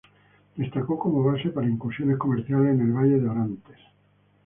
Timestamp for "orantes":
3.29-3.77